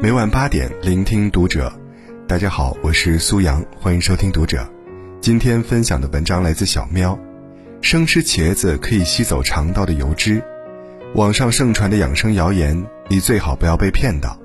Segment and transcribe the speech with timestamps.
[0.00, 1.72] 每晚八点，聆听读者。
[2.28, 4.64] 大家好，我是苏阳，欢迎收听读者。
[5.20, 7.18] 今天分享的文章来自小喵。
[7.82, 10.40] 生吃茄子可以吸走肠道的油脂，
[11.16, 14.38] 网上盛传的养生谣言，你最好不要被骗到。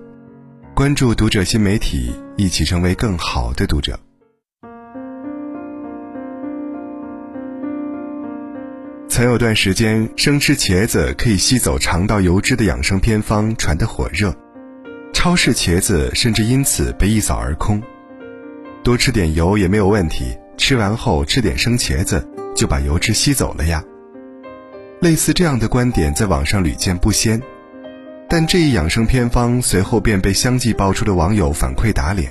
[0.73, 3.99] 关注读者新媒体，一起成为更好的读者。
[9.07, 14.35] 曾有段时间，生吃茄子可以吸走肠道油脂的养生偏方传得火热，
[15.23, 17.81] 超市茄子甚至因此被一扫而空。
[18.83, 23.81] 多吃点油也没有问题，吃完后吃点生茄子就把油脂吸走了呀。
[24.99, 27.41] 类似这样的观点在网上屡见不鲜，
[28.27, 32.29] 但这一养生偏方随后便被相继爆出的网友反馈打脸。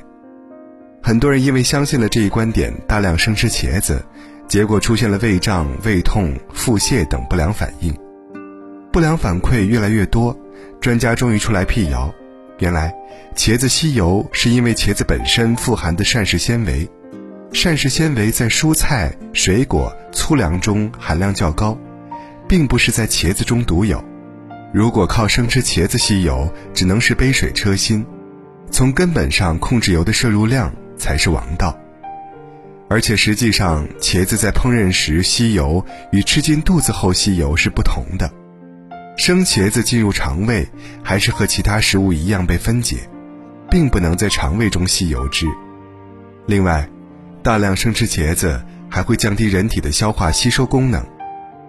[1.02, 4.04] 很多人因为相信了这一观点，大量生吃茄子。
[4.46, 7.96] 结果出现了胃胀、胃痛、腹泻等不良反应，
[8.92, 10.38] 不良反馈越来越多，
[10.78, 12.14] 专家终于出来辟谣。
[12.62, 12.94] 原来，
[13.34, 16.88] 茄子吸油是因为茄子本身富含的膳食纤维，
[17.52, 21.76] 膳食纤维在蔬菜、水果、粗粮中含量较高，
[22.46, 24.00] 并不是在茄子中独有。
[24.72, 28.06] 如果靠生吃茄子吸油，只能是杯水车薪，
[28.70, 31.76] 从根本上控制油的摄入量才是王道。
[32.88, 38.30] 而且实际上，茄子在烹饪时吸油与吃进肚子后吸油是不同的。
[39.16, 40.66] 生茄子进入肠胃，
[41.02, 42.96] 还是和其他食物一样被分解，
[43.70, 45.46] 并不能在肠胃中吸油脂。
[46.46, 46.88] 另外，
[47.42, 51.04] 大量生吃茄子还会降低人体的消化吸收功能，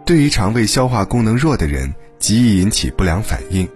[0.05, 3.67] 对于肠胃消化功能弱的人，极易引起不良反应。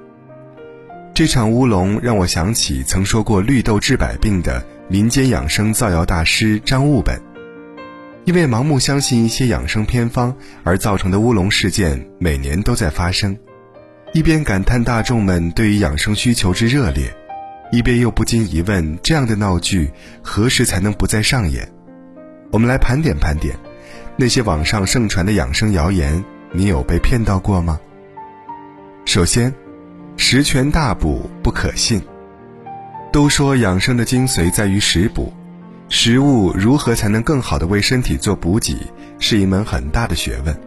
[1.14, 7.20] 这场乌龙让我想起曾说过“绿豆治百病”的民间养生造谣大师张悟本。
[8.24, 13.38] 因为盲目相信一些养生偏方而造成的乌龙事件，每年都在发生。
[14.14, 17.14] 一边感叹大众们对于养生需求之热烈，
[17.72, 19.92] 一边又不禁疑问：这样的闹剧
[20.22, 21.70] 何时才能不再上演？
[22.52, 23.56] 我们来盘点盘点，
[24.16, 26.24] 那些网上盛传的养生谣言，
[26.54, 27.80] 你有被骗到过吗？
[29.06, 29.54] 首先，
[30.16, 32.02] 十全大补不可信。
[33.12, 35.34] 都说养生的精髓在于食补。
[35.90, 38.76] 食物如何才能更好的为身体做补给，
[39.20, 40.67] 是一门很大的学问。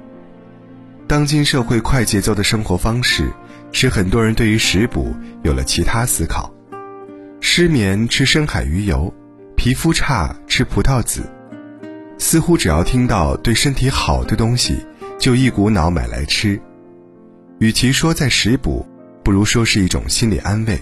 [1.10, 3.32] 当今社会快节奏的生活方式，
[3.72, 5.12] 使很多人对于食补
[5.42, 6.54] 有了其他思考。
[7.40, 9.12] 失眠吃深海鱼油，
[9.56, 11.28] 皮肤差吃葡萄籽，
[12.16, 14.86] 似乎只要听到对身体好的东西，
[15.18, 16.62] 就一股脑买来吃。
[17.58, 18.86] 与其说在食补，
[19.24, 20.80] 不如说是一种心理安慰。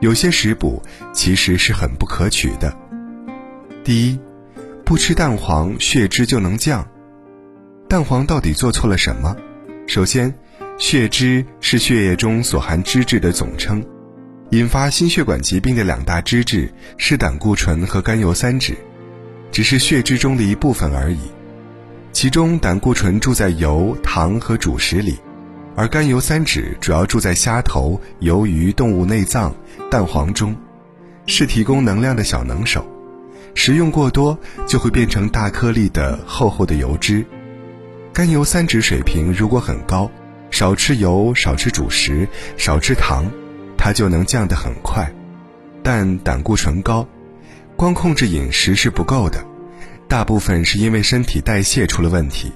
[0.00, 0.82] 有些食补
[1.12, 2.74] 其实是很不可取的。
[3.84, 4.18] 第一，
[4.86, 6.88] 不吃蛋黄血脂就能降。
[7.90, 9.36] 蛋黄到底做错了什么？
[9.96, 10.30] 首先，
[10.76, 13.82] 血脂是血液中所含脂质的总称，
[14.50, 18.74] 引发心血管疾病的两大脂质是胆固醇和甘油三酯，
[19.50, 21.20] 只是血脂中的一部分而已。
[22.12, 25.16] 其中，胆固醇住在油、糖和主食里，
[25.74, 29.56] 而甘油三酯主要住在虾头、鱿鱼、动物内脏、
[29.90, 30.54] 蛋黄中，
[31.24, 32.86] 是提供能量的小能手。
[33.54, 37.24] 食用过多就会变成大颗粒的厚厚的油脂，
[38.16, 40.10] 甘油三酯水平如果很高，
[40.50, 43.30] 少吃油、少吃主食、少吃糖，
[43.76, 45.06] 它就能降得很快。
[45.82, 47.06] 但胆固醇高，
[47.76, 49.44] 光控制饮食是不够的，
[50.08, 52.50] 大部分是因为身体代谢出了问题，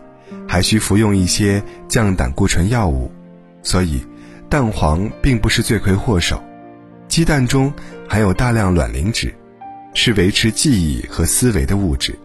[0.48, 3.12] 还需服用一些降胆固醇药物。
[3.62, 4.02] 所以，
[4.48, 6.42] 蛋黄并不是罪魁祸首，
[7.06, 7.70] 鸡蛋中
[8.08, 9.30] 含有大量卵磷脂。
[9.92, 12.18] 是维持记忆和思维的物质，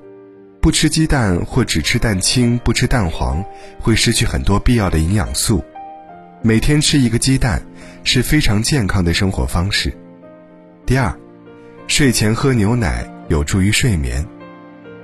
[0.66, 3.46] 不吃鸡蛋或只吃蛋清不吃蛋黄，
[3.80, 5.64] 会失去很多必要的营养素。
[6.42, 7.62] 每天吃一个鸡蛋
[8.04, 9.96] 是非常健康的生活方式。
[10.84, 11.16] 第二，
[11.86, 14.26] 睡前喝牛奶有助于睡眠，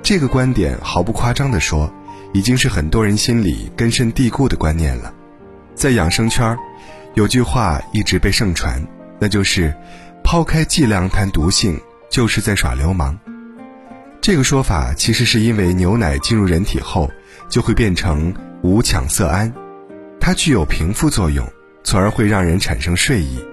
[0.01, 1.93] 这个观点毫不夸张地说，
[2.33, 5.13] 已经是很多人心里根深蒂固的观念了。
[5.75, 6.57] 在养生圈，
[7.13, 8.83] 有句话一直被盛传，
[9.19, 9.71] 那就是
[10.23, 11.79] 抛开剂量谈毒性。
[12.09, 13.17] 就是在耍流氓。
[14.21, 17.09] 这个说法其实是因为牛奶进入人体后
[17.49, 18.31] 就会变成
[18.61, 19.51] 五羟色胺，
[20.19, 21.43] 它具有平复作用，
[21.83, 23.43] 从而会让人产生睡意。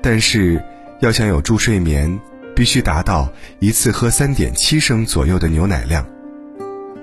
[0.00, 0.64] 但是
[1.00, 2.18] 要想有助睡眠，
[2.56, 6.06] 必须达到一次喝三点七升左右的牛奶量。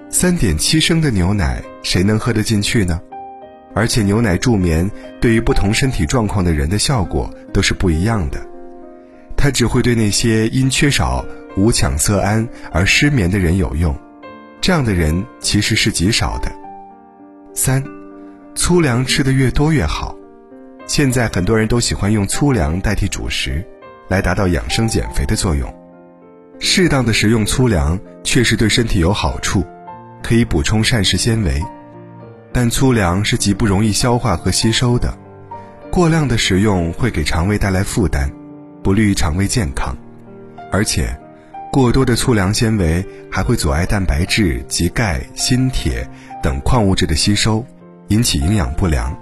[0.09, 2.99] 三点七升的牛奶谁能喝得进去呢？
[3.75, 4.89] 而且牛奶助眠
[5.21, 8.43] 对于不同身体状况的人的效果都是不一样的。
[9.37, 11.23] 它只会对那些因缺少
[11.59, 13.93] 无羟色胺而失眠的人有用，
[14.61, 16.49] 这样的人其实是极少的。
[17.53, 17.83] 三，
[18.55, 20.15] 粗粮吃的越多越好。
[20.87, 23.61] 现在很多人都喜欢用粗粮代替主食，
[24.07, 25.71] 来达到养生减肥的作用。
[26.59, 29.61] 适当的食用粗粮确实对身体有好处，
[30.23, 31.61] 可以补充膳食纤维，
[32.53, 35.13] 但粗粮是极不容易消化和吸收的，
[35.91, 38.31] 过量的食用会给肠胃带来负担，
[38.81, 39.93] 不利于肠胃健康，
[40.71, 41.13] 而且。
[41.71, 46.07] 过多的粗粮纤维还会阻碍蛋白质及钙、锌、铁
[46.41, 47.63] 等矿物质的吸收，
[48.07, 49.15] 引起营养不良。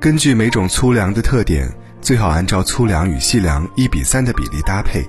[0.00, 5.04] 根据每种粗粮的特点，最好按照粗粮与细粮一比三的比例搭配，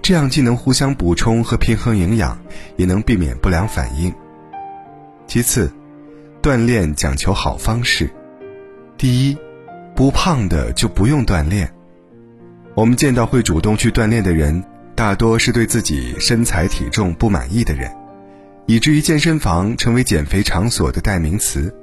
[0.00, 2.38] 这样既能互相补充和平衡营养，
[2.76, 4.10] 也能避免不良反应。
[5.26, 5.70] 其次，
[6.40, 8.10] 锻炼讲求好方式。
[8.96, 9.36] 第一，
[9.94, 11.70] 不胖的就不用锻炼。
[12.74, 14.64] 我们见到会主动去锻炼的人。
[14.94, 17.90] 大多是对自己身材体重不满意的人，
[18.66, 21.74] 以至于健身房成为减肥场所的代名词。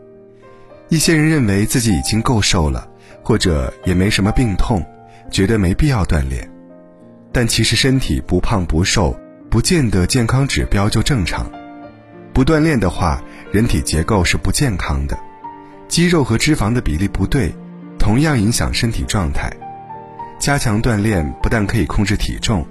[0.90, 2.88] 一些人认为自己已经够瘦了，
[3.24, 4.86] 或者也没什么病痛，
[5.32, 6.50] 觉得没必要锻炼。
[7.32, 9.16] 但其实身体不胖不瘦，
[9.50, 11.50] 不见得健康指标就正常。
[12.34, 13.22] 不锻炼的话，
[13.52, 15.18] 人体结构是不健康的，
[15.88, 17.54] 肌肉和脂肪的比例不对，
[17.98, 19.52] 同样影响身体状态。
[20.40, 22.66] 加强锻炼不但可以控制体重。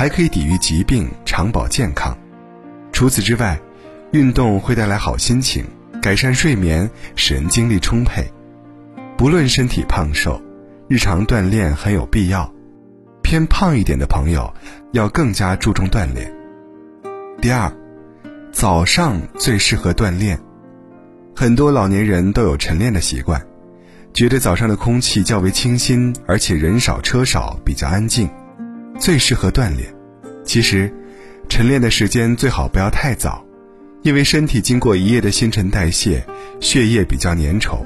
[0.00, 2.16] 还可以抵御疾病，长保健康。
[2.90, 3.60] 除此之外，
[4.12, 5.62] 运动会带来好心情，
[6.00, 8.24] 改善睡眠，使人精力充沛。
[9.18, 10.40] 不论身体胖瘦，
[10.88, 12.50] 日常锻炼很有必要。
[13.20, 14.50] 偏胖一点的朋友，
[14.92, 16.34] 要更加注重锻炼。
[17.42, 17.70] 第二，
[18.50, 20.40] 早上最适合锻炼。
[21.36, 23.38] 很多老年人都有晨练的习惯，
[24.14, 28.30] 觉得早上的空气较为清新，而且人少车少，比较安静。
[29.00, 29.92] 最适合锻炼，
[30.44, 30.92] 其实，
[31.48, 33.42] 晨练的时间最好不要太早，
[34.02, 36.22] 因为身体经过一夜的新陈代谢，
[36.60, 37.78] 血液比较粘稠。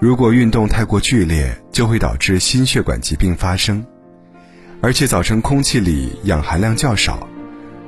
[0.00, 3.84] 如果运动太过剧烈，就会导致心血管疾病发生。
[4.80, 7.28] 而且早晨空气里氧含量较少，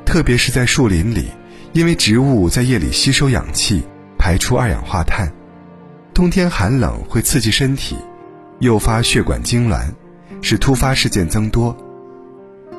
[0.05, 1.31] 特别是在树林里，
[1.73, 3.83] 因为植物在夜里吸收氧气，
[4.19, 5.33] 排出二氧化碳。
[6.13, 7.97] 冬天寒冷会刺激身体，
[8.61, 9.87] 诱发血管痉挛，
[10.43, 11.75] 使突发事件增多。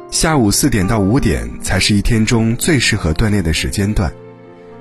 [0.09, 4.11] 下午四点到五点才是一天中最适合锻炼的时间段，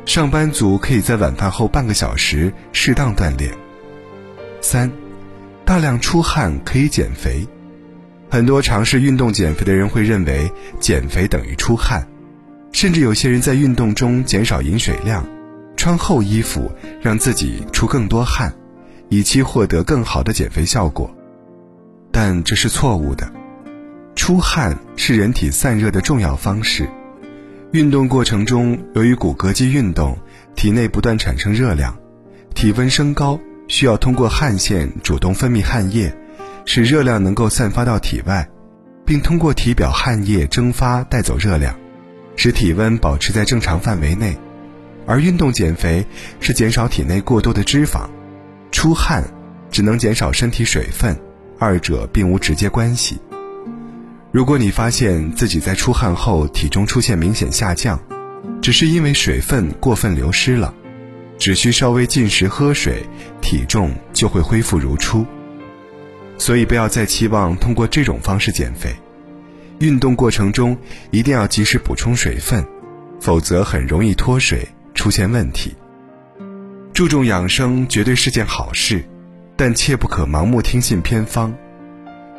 [0.04, 3.52] 上班族可以在晚饭后半个小时适当锻炼。
[4.60, 4.90] 三，
[5.64, 7.46] 大量出汗可以减肥，
[8.30, 12.06] 很多尝试运动减肥的人会认为减肥等于出汗，
[12.70, 15.26] 甚至有些人在运动中减少饮水量，
[15.76, 16.70] 穿厚衣服
[17.02, 18.54] 让自己出更多汗，
[19.08, 21.12] 以期获得更好的减肥效果，
[22.12, 23.28] 但这是错误的。
[24.26, 26.90] 出汗是人体散热的重要方式。
[27.70, 30.18] 运动过程中，由于骨骼肌运动，
[30.56, 31.96] 体内不断产生热量，
[32.52, 33.38] 体温升高，
[33.68, 36.12] 需要通过汗腺主动分泌汗液，
[36.64, 38.48] 使热量能够散发到体外，
[39.04, 41.72] 并通过体表汗液蒸发带走热量，
[42.34, 44.36] 使体温保持在正常范围内。
[45.06, 46.04] 而运动减肥
[46.40, 48.08] 是减少体内过多的脂肪，
[48.72, 49.22] 出汗
[49.70, 51.16] 只能减少身体水分，
[51.60, 53.20] 二者并无直接关系。
[54.36, 57.98] 如果你发现自己在出汗后体重出现明显下降，
[58.60, 60.74] 只是因为水分过分流失了，
[61.38, 63.02] 只需稍微进食喝水，
[63.40, 65.24] 体重就会恢复如初。
[66.36, 68.94] 所以不要再期望通过这种方式减肥，
[69.78, 70.76] 运动过程中
[71.10, 72.62] 一定要及时补充水分，
[73.18, 75.74] 否则很容易脱水出现问题。
[76.92, 79.02] 注重养生绝对是件好事，
[79.56, 81.54] 但切不可盲目听信偏方。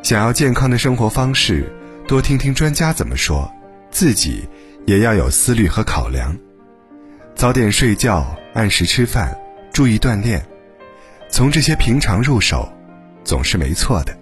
[0.04, 1.74] 想要健康的生活方式。
[2.08, 3.54] 多听听专家怎么说，
[3.92, 4.48] 自己
[4.86, 6.34] 也要有思虑和考量。
[7.36, 9.38] 早点睡觉，按时吃饭，
[9.74, 10.42] 注意锻炼，
[11.30, 12.72] 从这些平常入手，
[13.26, 14.18] 总是没错的。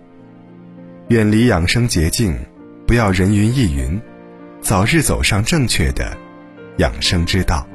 [1.09, 2.35] 远离养生捷径，
[2.87, 4.01] 不要人云亦云，
[4.61, 6.17] 早日走上正确的
[6.77, 7.67] 养生之道。